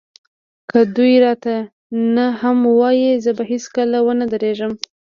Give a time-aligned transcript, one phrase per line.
[0.71, 1.55] که دوی راته
[2.15, 4.73] نه هم ووايي زه به هېڅکله ونه درېږم.